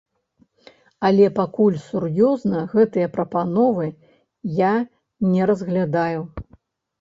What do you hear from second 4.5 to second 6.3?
я не разглядаю.